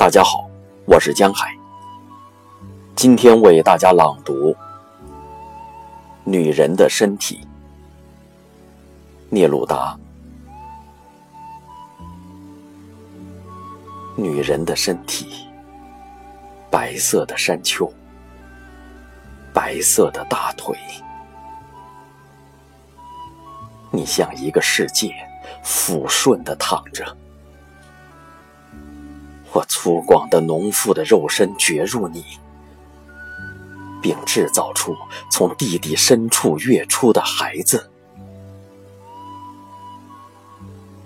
[0.00, 0.48] 大家好，
[0.86, 1.54] 我是江海。
[2.96, 4.50] 今天为大家朗读
[6.24, 7.38] 《女人的身体》，
[9.28, 9.94] 聂鲁达。
[14.16, 15.46] 女人的身体，
[16.70, 17.86] 白色的山丘，
[19.52, 20.74] 白色的大腿，
[23.90, 25.14] 你像一个世界，
[25.62, 27.04] 抚顺的躺着。
[29.52, 32.24] 我粗犷的农妇的肉身掘入你，
[34.00, 34.96] 并制造出
[35.30, 37.90] 从地底深处跃出的孩子。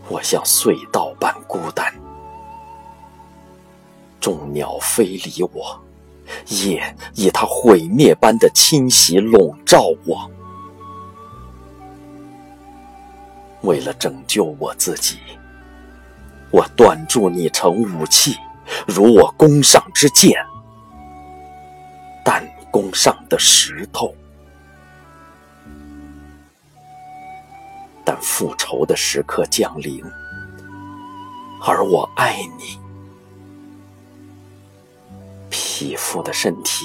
[0.09, 1.91] 我像隧道般孤单，
[4.21, 5.81] 众鸟飞离我，
[6.49, 10.31] 夜以它毁灭般的侵袭笼罩我。
[13.63, 15.19] 为了拯救我自己。
[16.77, 18.37] 断铸你成武器，
[18.87, 20.33] 如我弓上之箭，
[22.25, 24.15] 弹弓上的石头。
[28.05, 30.03] 但复仇的时刻降临，
[31.63, 32.79] 而我爱你。
[35.49, 36.85] 匹夫的身体，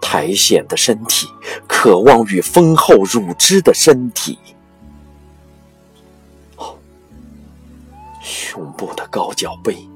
[0.00, 1.26] 苔藓的身体，
[1.66, 4.38] 渴望与丰厚乳汁的身体。
[8.56, 9.86] 胸部的高脚杯，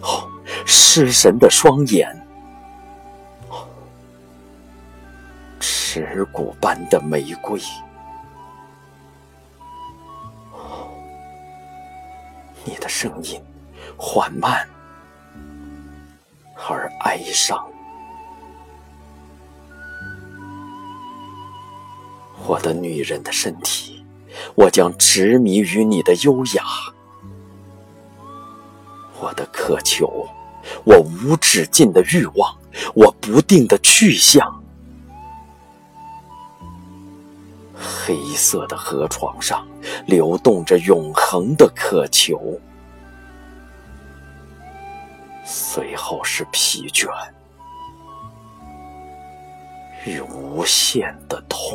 [0.00, 0.30] 哦，
[0.64, 2.08] 失神的双眼，
[3.48, 3.66] 哦，
[5.58, 7.60] 耻骨般的玫瑰，
[10.52, 10.88] 哦，
[12.64, 13.42] 你的声音
[13.96, 14.64] 缓慢
[16.54, 17.66] 而哀伤，
[22.46, 24.06] 我的女人的身体，
[24.54, 26.62] 我将执迷于你的优雅。
[29.20, 30.28] 我的渴求，
[30.84, 32.56] 我无止境的欲望，
[32.94, 34.62] 我不定的去向。
[38.06, 39.66] 黑色的河床上
[40.06, 42.60] 流动着永恒的渴求，
[45.44, 47.08] 随后是疲倦
[50.04, 51.73] 与无限的痛。